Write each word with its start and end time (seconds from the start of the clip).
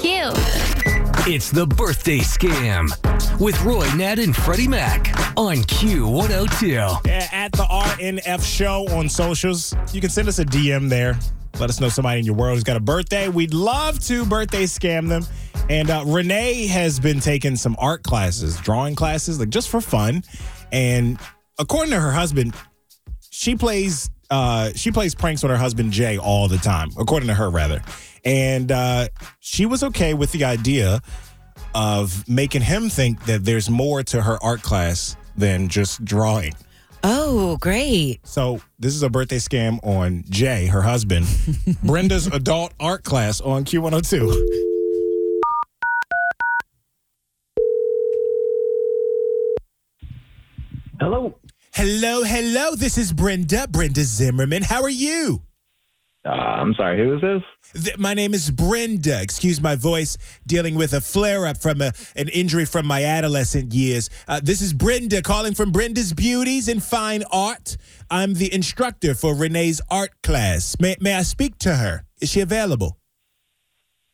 Cute. 0.00 0.32
It's 1.26 1.50
the 1.50 1.66
birthday 1.66 2.20
scam 2.20 2.88
with 3.38 3.60
Roy 3.62 3.86
Nat 3.96 4.18
and 4.18 4.34
Freddie 4.34 4.66
Mac 4.66 5.08
on 5.36 5.56
Q102. 5.58 7.06
Yeah, 7.06 7.28
at 7.30 7.52
the 7.52 7.64
RNF 7.64 8.42
show 8.42 8.88
on 8.96 9.10
socials. 9.10 9.74
You 9.92 10.00
can 10.00 10.08
send 10.08 10.26
us 10.28 10.38
a 10.38 10.44
DM 10.46 10.88
there. 10.88 11.18
Let 11.58 11.68
us 11.68 11.80
know 11.80 11.90
somebody 11.90 12.20
in 12.20 12.24
your 12.24 12.34
world 12.34 12.54
who's 12.54 12.64
got 12.64 12.78
a 12.78 12.80
birthday. 12.80 13.28
We'd 13.28 13.52
love 13.52 13.98
to 14.06 14.24
birthday 14.24 14.64
scam 14.64 15.06
them. 15.06 15.26
And 15.68 15.90
uh, 15.90 16.04
Renee 16.06 16.66
has 16.68 16.98
been 16.98 17.20
taking 17.20 17.54
some 17.56 17.76
art 17.78 18.02
classes, 18.02 18.58
drawing 18.60 18.94
classes, 18.94 19.38
like 19.38 19.50
just 19.50 19.68
for 19.68 19.82
fun. 19.82 20.24
And 20.72 21.20
according 21.58 21.92
to 21.92 22.00
her 22.00 22.12
husband, 22.12 22.54
she 23.40 23.56
plays 23.56 24.10
uh, 24.28 24.70
she 24.76 24.92
plays 24.92 25.14
pranks 25.14 25.42
on 25.44 25.50
her 25.50 25.56
husband 25.56 25.92
Jay 25.92 26.18
all 26.18 26.46
the 26.46 26.58
time, 26.58 26.90
according 26.98 27.28
to 27.28 27.34
her 27.34 27.48
rather. 27.48 27.80
And 28.22 28.70
uh, 28.70 29.08
she 29.40 29.64
was 29.64 29.82
okay 29.82 30.12
with 30.12 30.30
the 30.32 30.44
idea 30.44 31.00
of 31.74 32.28
making 32.28 32.60
him 32.60 32.90
think 32.90 33.24
that 33.24 33.46
there's 33.46 33.70
more 33.70 34.02
to 34.02 34.20
her 34.20 34.38
art 34.42 34.60
class 34.60 35.16
than 35.38 35.68
just 35.68 36.04
drawing. 36.04 36.52
Oh, 37.02 37.56
great. 37.56 38.20
So 38.24 38.60
this 38.78 38.94
is 38.94 39.02
a 39.02 39.08
birthday 39.08 39.38
scam 39.38 39.78
on 39.82 40.22
Jay, 40.28 40.66
her 40.66 40.82
husband, 40.82 41.26
Brenda's 41.82 42.26
adult 42.26 42.74
art 42.78 43.04
class 43.04 43.40
on 43.40 43.64
Q102. 43.64 44.68
Hello. 51.00 51.34
Hello, 51.84 52.22
hello. 52.24 52.74
This 52.74 52.98
is 52.98 53.10
Brenda, 53.10 53.66
Brenda 53.66 54.02
Zimmerman. 54.02 54.62
How 54.62 54.82
are 54.82 54.90
you? 54.90 55.40
Uh, 56.26 56.28
I'm 56.28 56.74
sorry, 56.74 56.98
who 56.98 57.14
is 57.14 57.22
this? 57.22 57.82
Th- 57.84 57.96
My 57.96 58.12
name 58.12 58.34
is 58.34 58.50
Brenda. 58.50 59.22
Excuse 59.22 59.62
my 59.62 59.76
voice, 59.76 60.18
dealing 60.46 60.74
with 60.74 60.92
a 60.92 61.00
flare 61.00 61.46
up 61.46 61.56
from 61.56 61.80
a, 61.80 61.92
an 62.16 62.28
injury 62.28 62.66
from 62.66 62.84
my 62.84 63.02
adolescent 63.04 63.72
years. 63.72 64.10
Uh, 64.28 64.40
this 64.42 64.60
is 64.60 64.74
Brenda 64.74 65.22
calling 65.22 65.54
from 65.54 65.72
Brenda's 65.72 66.12
Beauties 66.12 66.68
and 66.68 66.82
Fine 66.82 67.22
Art. 67.32 67.78
I'm 68.10 68.34
the 68.34 68.52
instructor 68.52 69.14
for 69.14 69.34
Renee's 69.34 69.80
art 69.90 70.10
class. 70.22 70.76
May, 70.80 70.96
may 71.00 71.14
I 71.14 71.22
speak 71.22 71.56
to 71.60 71.76
her? 71.76 72.04
Is 72.20 72.28
she 72.28 72.40
available? 72.42 72.98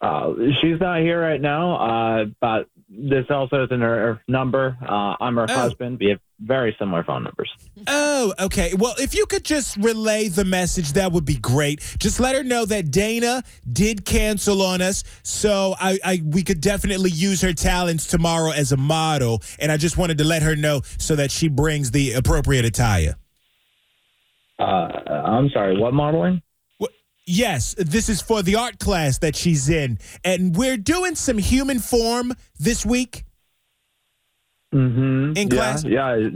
Uh, 0.00 0.32
she's 0.62 0.80
not 0.80 1.00
here 1.00 1.20
right 1.20 1.42
now, 1.42 1.76
uh, 1.76 2.24
but 2.40 2.68
this 2.88 3.26
also 3.28 3.64
isn't 3.64 3.82
her, 3.82 3.96
her 4.14 4.22
number. 4.28 4.78
Uh, 4.80 5.16
I'm 5.20 5.36
her 5.36 5.44
Oh. 5.46 5.54
husband. 5.54 5.98
We 6.00 6.06
have 6.06 6.20
very 6.42 6.74
similar 6.78 7.04
phone 7.04 7.24
numbers. 7.24 7.50
Oh, 7.86 8.32
okay. 8.40 8.72
Well, 8.74 8.94
if 8.98 9.14
you 9.14 9.26
could 9.26 9.44
just 9.44 9.76
relay 9.76 10.28
the 10.28 10.44
message, 10.44 10.92
that 10.92 11.12
would 11.12 11.24
be 11.24 11.36
great. 11.36 11.80
Just 11.98 12.20
let 12.20 12.34
her 12.34 12.42
know 12.42 12.64
that 12.64 12.90
Dana 12.90 13.42
did 13.70 14.04
cancel 14.04 14.62
on 14.62 14.80
us, 14.80 15.04
so 15.22 15.74
I, 15.78 15.98
I 16.04 16.22
we 16.24 16.42
could 16.42 16.60
definitely 16.60 17.10
use 17.10 17.40
her 17.42 17.52
talents 17.52 18.06
tomorrow 18.06 18.50
as 18.50 18.72
a 18.72 18.76
model. 18.76 19.42
And 19.58 19.70
I 19.70 19.76
just 19.76 19.96
wanted 19.96 20.18
to 20.18 20.24
let 20.24 20.42
her 20.42 20.56
know 20.56 20.82
so 20.98 21.16
that 21.16 21.30
she 21.30 21.48
brings 21.48 21.90
the 21.90 22.12
appropriate 22.12 22.64
attire. 22.64 23.16
Uh, 24.58 24.62
I'm 25.08 25.48
sorry, 25.50 25.78
what 25.78 25.94
modeling? 25.94 26.42
Yes, 27.26 27.74
this 27.78 28.08
is 28.08 28.20
for 28.20 28.42
the 28.42 28.56
art 28.56 28.80
class 28.80 29.18
that 29.18 29.36
she's 29.36 29.68
in, 29.68 29.98
and 30.24 30.56
we're 30.56 30.76
doing 30.76 31.14
some 31.14 31.38
human 31.38 31.78
form 31.78 32.34
this 32.58 32.84
week. 32.84 33.24
Mm-hmm. 34.74 35.36
In 35.36 35.36
yeah, 35.36 35.44
class? 35.46 35.84
Yeah, 35.84 36.28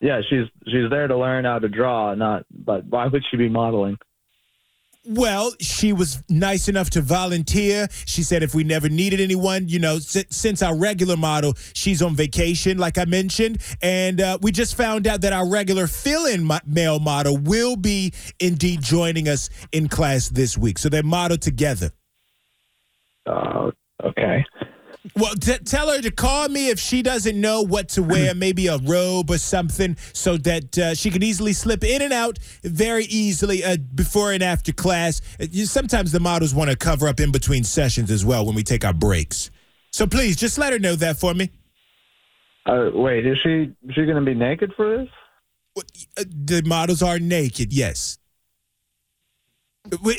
yeah. 0.00 0.20
She's 0.28 0.46
she's 0.66 0.90
there 0.90 1.06
to 1.06 1.16
learn 1.16 1.44
how 1.44 1.58
to 1.58 1.68
draw, 1.68 2.14
not. 2.14 2.44
But 2.50 2.84
why 2.86 3.06
would 3.06 3.24
she 3.30 3.36
be 3.36 3.48
modeling? 3.48 3.98
Well, 5.10 5.52
she 5.58 5.94
was 5.94 6.22
nice 6.28 6.68
enough 6.68 6.90
to 6.90 7.00
volunteer. 7.00 7.88
She 8.04 8.22
said 8.22 8.42
if 8.42 8.54
we 8.54 8.62
never 8.62 8.90
needed 8.90 9.22
anyone, 9.22 9.66
you 9.66 9.78
know, 9.78 9.98
si- 10.00 10.26
since 10.28 10.60
our 10.60 10.76
regular 10.76 11.16
model, 11.16 11.54
she's 11.72 12.02
on 12.02 12.14
vacation, 12.14 12.76
like 12.76 12.98
I 12.98 13.06
mentioned. 13.06 13.62
And 13.80 14.20
uh, 14.20 14.38
we 14.42 14.52
just 14.52 14.76
found 14.76 15.06
out 15.06 15.22
that 15.22 15.32
our 15.32 15.48
regular 15.48 15.86
fill 15.86 16.26
in 16.26 16.44
mo- 16.44 16.58
male 16.66 16.98
model 16.98 17.38
will 17.38 17.76
be 17.76 18.12
indeed 18.38 18.82
joining 18.82 19.28
us 19.28 19.48
in 19.72 19.88
class 19.88 20.28
this 20.28 20.58
week. 20.58 20.78
So 20.78 20.90
they're 20.90 21.02
modeled 21.02 21.40
together. 21.40 21.90
Uh, 23.24 23.70
okay. 24.04 24.44
Well, 25.16 25.34
t- 25.34 25.58
tell 25.58 25.90
her 25.90 26.00
to 26.02 26.10
call 26.10 26.48
me 26.48 26.68
if 26.70 26.78
she 26.78 27.02
doesn't 27.02 27.40
know 27.40 27.62
what 27.62 27.88
to 27.90 28.02
wear, 28.02 28.34
maybe 28.46 28.66
a 28.66 28.78
robe 28.78 29.30
or 29.30 29.38
something, 29.38 29.96
so 30.12 30.36
that 30.38 30.76
uh, 30.78 30.94
she 30.94 31.10
can 31.10 31.22
easily 31.22 31.52
slip 31.52 31.84
in 31.84 32.02
and 32.02 32.12
out 32.12 32.38
very 32.62 33.04
easily 33.04 33.64
uh, 33.64 33.76
before 33.94 34.32
and 34.32 34.42
after 34.42 34.72
class. 34.72 35.20
Uh, 35.40 35.46
Sometimes 35.64 36.12
the 36.12 36.20
models 36.20 36.54
want 36.54 36.70
to 36.70 36.76
cover 36.76 37.08
up 37.08 37.20
in 37.20 37.30
between 37.32 37.64
sessions 37.64 38.10
as 38.10 38.24
well 38.24 38.44
when 38.44 38.54
we 38.54 38.62
take 38.62 38.84
our 38.84 38.92
breaks. 38.92 39.50
So 39.92 40.06
please, 40.06 40.36
just 40.36 40.58
let 40.58 40.72
her 40.72 40.78
know 40.78 40.96
that 40.96 41.16
for 41.18 41.32
me. 41.32 41.50
Uh, 42.66 42.90
wait, 42.92 43.24
is 43.24 43.38
she 43.38 43.72
she 43.94 44.04
going 44.04 44.16
to 44.16 44.22
be 44.22 44.34
naked 44.34 44.72
for 44.76 44.98
this? 44.98 45.08
Uh, 46.18 46.24
The 46.26 46.62
models 46.66 47.02
are 47.02 47.18
naked, 47.18 47.72
yes. 47.72 48.17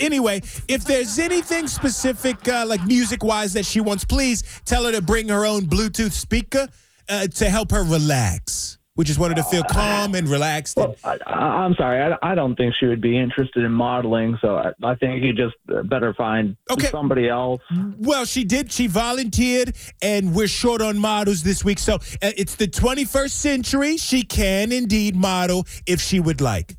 Anyway, 0.00 0.40
if 0.68 0.84
there's 0.84 1.18
anything 1.18 1.66
specific, 1.66 2.46
uh, 2.48 2.64
like 2.66 2.84
music 2.86 3.22
wise, 3.22 3.52
that 3.54 3.66
she 3.66 3.80
wants, 3.80 4.04
please 4.04 4.42
tell 4.64 4.84
her 4.84 4.92
to 4.92 5.02
bring 5.02 5.28
her 5.28 5.44
own 5.46 5.62
Bluetooth 5.62 6.12
speaker 6.12 6.68
uh, 7.08 7.26
to 7.28 7.48
help 7.50 7.70
her 7.70 7.82
relax. 7.84 8.76
We 8.96 9.04
just 9.04 9.20
want 9.20 9.30
her 9.36 9.40
to 9.40 9.48
feel 9.48 9.62
calm 9.62 10.16
and 10.16 10.26
relaxed. 10.28 10.76
Well, 10.76 10.96
I, 11.04 11.18
I- 11.24 11.32
I'm 11.64 11.74
sorry. 11.74 12.02
I, 12.20 12.32
I 12.32 12.34
don't 12.34 12.56
think 12.56 12.74
she 12.80 12.86
would 12.86 13.00
be 13.00 13.16
interested 13.16 13.62
in 13.64 13.70
modeling. 13.70 14.36
So 14.40 14.56
I, 14.56 14.72
I 14.82 14.96
think 14.96 15.22
you 15.22 15.32
just 15.32 15.54
uh, 15.72 15.84
better 15.84 16.12
find 16.14 16.56
Okay. 16.68 16.88
somebody 16.88 17.28
else. 17.28 17.60
Well, 17.98 18.24
she 18.24 18.42
did. 18.42 18.72
She 18.72 18.88
volunteered, 18.88 19.76
and 20.02 20.34
we're 20.34 20.48
short 20.48 20.82
on 20.82 20.98
models 20.98 21.44
this 21.44 21.64
week. 21.64 21.78
So 21.78 21.94
uh, 21.94 21.98
it's 22.36 22.56
the 22.56 22.66
21st 22.66 23.30
century. 23.30 23.96
She 23.98 24.24
can 24.24 24.72
indeed 24.72 25.14
model 25.14 25.64
if 25.86 26.00
she 26.00 26.18
would 26.18 26.40
like. 26.40 26.74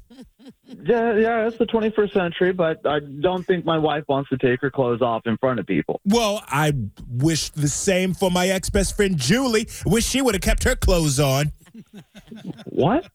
Yeah, 0.84 1.16
yeah, 1.18 1.48
it's 1.48 1.58
the 1.58 1.66
21st 1.66 2.14
century, 2.14 2.54
but 2.54 2.86
I 2.86 3.00
don't 3.00 3.46
think 3.46 3.66
my 3.66 3.78
wife 3.78 4.04
wants 4.08 4.30
to 4.30 4.38
take 4.38 4.62
her 4.62 4.70
clothes 4.70 5.02
off 5.02 5.26
in 5.26 5.36
front 5.38 5.60
of 5.60 5.66
people. 5.66 6.00
Well, 6.06 6.44
I 6.48 6.74
wish 7.10 7.50
the 7.50 7.68
same 7.68 8.14
for 8.14 8.30
my 8.30 8.48
ex 8.50 8.70
best 8.70 8.96
friend 8.96 9.18
Julie. 9.18 9.68
Wish 9.86 10.06
she 10.06 10.22
would 10.22 10.36
have 10.36 10.42
kept 10.42 10.64
her 10.66 10.76
clothes 10.76 11.20
on. 11.20 11.52
What? 12.66 13.08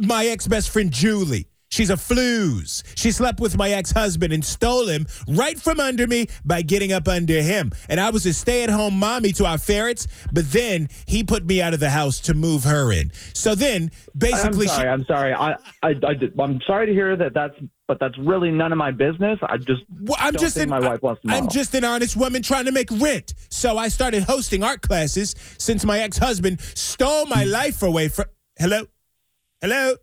My 0.00 0.26
ex 0.26 0.46
best 0.46 0.70
friend 0.70 0.90
Julie. 0.90 1.46
She's 1.72 1.88
a 1.88 1.96
flues. 1.96 2.84
She 2.96 3.10
slept 3.10 3.40
with 3.40 3.56
my 3.56 3.70
ex 3.70 3.92
husband 3.92 4.30
and 4.30 4.44
stole 4.44 4.88
him 4.88 5.06
right 5.26 5.58
from 5.58 5.80
under 5.80 6.06
me 6.06 6.26
by 6.44 6.60
getting 6.60 6.92
up 6.92 7.08
under 7.08 7.40
him. 7.40 7.72
And 7.88 7.98
I 7.98 8.10
was 8.10 8.26
a 8.26 8.34
stay 8.34 8.62
at 8.62 8.68
home 8.68 8.98
mommy 8.98 9.32
to 9.32 9.46
our 9.46 9.56
ferrets, 9.56 10.06
but 10.30 10.52
then 10.52 10.90
he 11.06 11.24
put 11.24 11.46
me 11.46 11.62
out 11.62 11.72
of 11.72 11.80
the 11.80 11.88
house 11.88 12.20
to 12.20 12.34
move 12.34 12.64
her 12.64 12.92
in. 12.92 13.10
So 13.32 13.54
then, 13.54 13.90
basically. 14.14 14.68
I'm 14.68 14.68
sorry. 14.68 14.82
she. 14.82 14.86
I'm 14.86 15.04
sorry. 15.06 15.32
I, 15.32 15.52
I, 15.82 15.88
I, 16.04 16.42
I'm 16.42 16.60
sorry 16.66 16.88
to 16.88 16.92
hear 16.92 17.16
that. 17.16 17.32
That's, 17.32 17.54
but 17.88 17.98
that's 17.98 18.18
really 18.18 18.50
none 18.50 18.72
of 18.72 18.76
my 18.76 18.90
business. 18.90 19.38
I 19.42 19.56
just 19.56 19.80
Well, 19.98 20.18
I'm 20.20 20.36
just 20.36 20.58
an, 20.58 20.68
my 20.68 20.78
wife 20.78 21.00
wants 21.00 21.22
to 21.22 21.30
I'm 21.30 21.48
just 21.48 21.74
an 21.74 21.84
honest 21.84 22.18
woman 22.18 22.42
trying 22.42 22.66
to 22.66 22.72
make 22.72 22.90
rent. 22.90 23.32
So 23.48 23.78
I 23.78 23.88
started 23.88 24.24
hosting 24.24 24.62
art 24.62 24.82
classes 24.82 25.34
since 25.56 25.86
my 25.86 26.00
ex-husband 26.00 26.60
stole 26.60 27.24
my 27.24 27.44
hmm. 27.44 27.50
life 27.50 27.82
away 27.82 28.08
from. 28.08 28.26
Hello, 28.58 28.84
hello. 29.62 29.96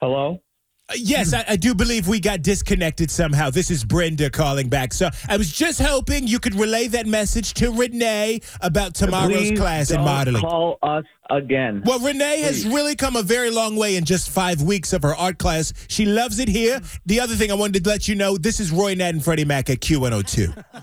Hello. 0.00 0.40
Uh, 0.88 0.94
Yes, 0.96 1.32
I, 1.32 1.44
I 1.46 1.56
do 1.56 1.74
believe 1.74 2.08
we 2.08 2.18
got 2.18 2.42
disconnected 2.42 3.10
somehow. 3.10 3.50
This 3.50 3.70
is 3.70 3.84
Brenda 3.84 4.28
calling 4.30 4.68
back. 4.68 4.92
So 4.92 5.08
I 5.28 5.36
was 5.36 5.52
just 5.52 5.80
hoping 5.80 6.26
you 6.26 6.40
could 6.40 6.54
relay 6.54 6.88
that 6.88 7.06
message 7.06 7.54
to 7.54 7.70
Renee 7.70 8.40
about 8.60 8.94
tomorrow's 8.94 9.36
Please 9.36 9.58
class 9.58 9.90
in 9.90 10.00
modeling. 10.00 10.42
Call 10.42 10.78
us 10.82 11.04
again. 11.28 11.82
Well, 11.84 12.00
Renee 12.00 12.40
has 12.40 12.66
really 12.66 12.96
come 12.96 13.14
a 13.14 13.22
very 13.22 13.50
long 13.50 13.76
way 13.76 13.96
in 13.96 14.04
just 14.04 14.30
five 14.30 14.62
weeks 14.62 14.92
of 14.92 15.02
her 15.02 15.14
art 15.14 15.38
class. 15.38 15.72
She 15.88 16.06
loves 16.06 16.40
it 16.40 16.48
here. 16.48 16.80
The 17.06 17.20
other 17.20 17.36
thing 17.36 17.52
I 17.52 17.54
wanted 17.54 17.84
to 17.84 17.88
let 17.90 18.08
you 18.08 18.16
know 18.16 18.36
this 18.36 18.58
is 18.58 18.72
Roy 18.72 18.94
Nat 18.94 19.10
and 19.10 19.22
Freddie 19.24 19.44
Mac 19.44 19.70
at 19.70 19.80
Q102. 19.80 20.64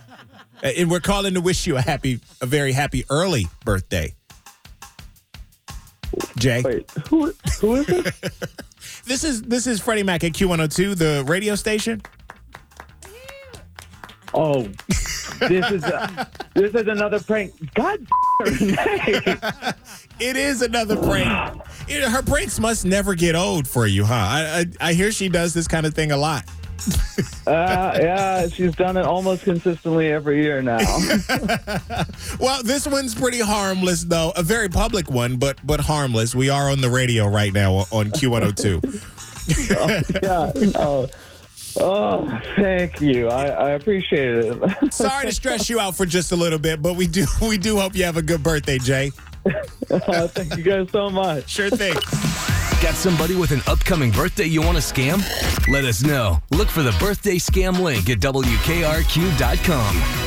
Uh, 0.64 0.70
and 0.76 0.90
we're 0.90 1.00
calling 1.00 1.36
to 1.36 1.40
wish 1.40 1.68
you 1.68 1.78
a 1.78 1.82
happy, 1.82 2.20
a 2.42 2.48
very 2.48 2.72
happy 2.72 3.06
early 3.12 3.46
birthday. 3.64 4.12
Jay. 6.38 6.64
Wait, 6.64 6.90
who 7.10 7.32
who 7.60 7.76
is 7.76 7.88
it? 7.90 8.14
This 9.06 9.24
is 9.24 9.42
this 9.44 9.68
is 9.68 9.80
Freddie 9.80 10.04
Mac 10.04 10.24
at 10.24 10.34
Q102, 10.34 10.98
the 10.98 11.24
radio 11.28 11.56
station. 11.56 12.02
Oh, 14.34 14.70
this 15.40 15.72
is 15.72 15.84
a, 15.84 16.30
this 16.54 16.74
is 16.74 16.88
another 16.88 17.20
prank. 17.20 17.54
God, 17.74 18.06
It 20.20 20.36
is 20.36 20.62
another 20.62 20.96
prank. 20.96 21.28
Know, 21.88 22.10
her 22.10 22.22
pranks 22.24 22.60
must 22.60 22.86
never 22.86 23.16
get 23.16 23.36
old 23.36 23.68
for 23.68 23.86
you, 23.88 24.04
huh? 24.04 24.14
I, 24.14 24.66
I 24.82 24.90
I 24.90 24.94
hear 24.94 25.12
she 25.12 25.30
does 25.30 25.54
this 25.54 25.68
kind 25.68 25.86
of 25.86 25.94
thing 25.94 26.12
a 26.12 26.18
lot. 26.18 26.44
Uh, 27.48 27.98
yeah, 28.02 28.46
she's 28.50 28.76
done 28.76 28.98
it 28.98 29.06
almost 29.06 29.44
consistently 29.44 30.12
every 30.12 30.44
year 30.44 30.62
now. 30.62 30.80
Well, 32.42 32.62
this 32.62 32.86
one's 32.86 33.16
pretty 33.16 33.40
harmless, 33.40 34.04
though. 34.04 34.34
A 34.36 34.44
very 34.44 34.68
public 34.68 35.10
one, 35.10 35.38
but 35.38 35.58
but 35.66 35.80
harmless. 35.80 36.36
We 36.36 36.50
are 36.50 36.70
on 36.70 36.82
the 36.82 36.90
radio 36.90 37.26
right 37.26 37.54
now 37.54 37.86
on 37.92 38.12
Q102. 38.12 38.84
yeah. 40.22 40.52
Oh, 40.76 41.08
oh, 41.80 42.42
thank 42.58 43.00
you. 43.00 43.30
I, 43.30 43.46
I 43.46 43.70
appreciate 43.72 44.28
it. 44.30 44.94
Sorry 44.94 45.28
to 45.28 45.32
stress 45.32 45.70
you 45.70 45.80
out 45.80 45.96
for 45.96 46.06
just 46.06 46.34
a 46.34 46.36
little 46.36 46.60
bit, 46.60 46.82
but 46.82 46.98
we 46.98 47.08
do 47.08 47.26
we 47.42 47.58
do 47.58 47.78
hope 47.78 47.96
you 47.96 48.04
have 48.04 48.18
a 48.18 48.22
good 48.22 48.44
birthday, 48.44 48.78
Jay. 48.78 49.12
Oh, 49.90 50.28
thank 50.28 50.58
you 50.58 50.64
guys 50.64 50.90
so 50.92 51.10
much. 51.10 51.50
Sure 51.50 51.70
thing. 51.70 51.96
Got 52.82 52.94
somebody 52.94 53.36
with 53.36 53.52
an 53.52 53.62
upcoming 53.68 54.12
birthday 54.12 54.46
you 54.46 54.62
want 54.62 54.78
to 54.78 54.84
scam? 54.84 55.18
Let 55.68 55.84
us 55.84 56.04
know. 56.04 56.42
Look 56.52 56.68
for 56.68 56.84
the 56.84 56.96
birthday 57.00 57.38
scam 57.38 57.80
link 57.80 58.10
at 58.10 58.20
WKRQ.com. 58.20 60.27